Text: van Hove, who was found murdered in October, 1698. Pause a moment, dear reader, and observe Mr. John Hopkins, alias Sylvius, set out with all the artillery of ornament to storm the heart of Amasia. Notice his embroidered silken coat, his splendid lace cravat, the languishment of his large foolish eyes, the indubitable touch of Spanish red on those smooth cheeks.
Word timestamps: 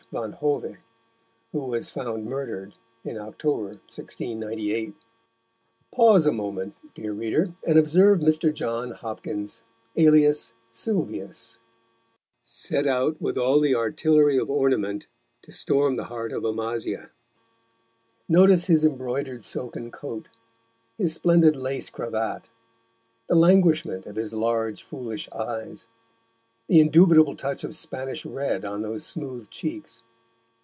van 0.13 0.33
Hove, 0.33 0.75
who 1.53 1.59
was 1.67 1.89
found 1.89 2.25
murdered 2.25 2.73
in 3.05 3.17
October, 3.17 3.67
1698. 3.87 4.93
Pause 5.89 6.25
a 6.25 6.31
moment, 6.33 6.75
dear 6.93 7.13
reader, 7.13 7.53
and 7.65 7.79
observe 7.79 8.19
Mr. 8.19 8.53
John 8.53 8.91
Hopkins, 8.91 9.63
alias 9.95 10.51
Sylvius, 10.69 11.59
set 12.41 12.85
out 12.85 13.21
with 13.21 13.37
all 13.37 13.61
the 13.61 13.73
artillery 13.73 14.35
of 14.37 14.49
ornament 14.49 15.07
to 15.43 15.51
storm 15.53 15.95
the 15.95 16.03
heart 16.11 16.33
of 16.33 16.43
Amasia. 16.43 17.11
Notice 18.27 18.65
his 18.67 18.83
embroidered 18.83 19.45
silken 19.45 19.91
coat, 19.91 20.27
his 20.97 21.13
splendid 21.13 21.55
lace 21.55 21.89
cravat, 21.89 22.49
the 23.29 23.35
languishment 23.35 24.05
of 24.05 24.17
his 24.17 24.33
large 24.33 24.83
foolish 24.83 25.29
eyes, 25.31 25.87
the 26.67 26.79
indubitable 26.79 27.35
touch 27.35 27.65
of 27.65 27.75
Spanish 27.75 28.25
red 28.25 28.63
on 28.63 28.81
those 28.81 29.05
smooth 29.05 29.49
cheeks. 29.49 30.03